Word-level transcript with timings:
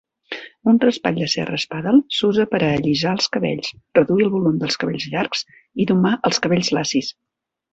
Un 0.69 0.77
raspall 0.83 1.19
de 1.23 1.25
cerres 1.33 1.65
"paddle" 1.73 2.01
s'usa 2.19 2.47
per 2.53 2.61
a 2.67 2.71
allisar 2.77 3.13
els 3.19 3.29
cabells, 3.37 3.71
reduir 3.99 4.27
el 4.29 4.33
volum 4.39 4.57
dels 4.65 4.81
cabells 4.85 5.07
llargs 5.13 5.47
i 5.85 5.91
domar 5.93 6.19
els 6.31 6.43
cabells 6.49 6.73
lacis. 6.81 7.15